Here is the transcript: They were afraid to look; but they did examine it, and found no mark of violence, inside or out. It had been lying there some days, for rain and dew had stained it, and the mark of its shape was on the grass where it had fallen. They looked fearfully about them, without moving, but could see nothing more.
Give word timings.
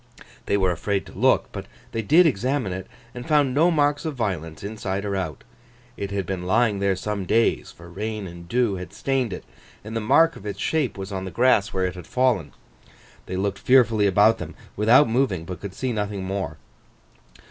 They 0.47 0.57
were 0.57 0.71
afraid 0.71 1.05
to 1.05 1.11
look; 1.13 1.49
but 1.51 1.67
they 1.91 2.01
did 2.01 2.25
examine 2.25 2.73
it, 2.73 2.87
and 3.13 3.27
found 3.27 3.53
no 3.53 3.69
mark 3.69 4.03
of 4.03 4.15
violence, 4.15 4.63
inside 4.63 5.05
or 5.05 5.15
out. 5.15 5.43
It 5.95 6.09
had 6.09 6.25
been 6.25 6.47
lying 6.47 6.79
there 6.79 6.95
some 6.95 7.25
days, 7.25 7.71
for 7.71 7.87
rain 7.87 8.25
and 8.25 8.49
dew 8.49 8.77
had 8.77 8.93
stained 8.93 9.31
it, 9.31 9.43
and 9.83 9.95
the 9.95 10.01
mark 10.01 10.35
of 10.35 10.43
its 10.47 10.59
shape 10.59 10.97
was 10.97 11.11
on 11.11 11.25
the 11.25 11.29
grass 11.29 11.71
where 11.71 11.85
it 11.85 11.93
had 11.93 12.07
fallen. 12.07 12.51
They 13.27 13.35
looked 13.37 13.59
fearfully 13.59 14.07
about 14.07 14.39
them, 14.39 14.55
without 14.75 15.07
moving, 15.07 15.45
but 15.45 15.61
could 15.61 15.75
see 15.75 15.93
nothing 15.93 16.23
more. 16.23 16.57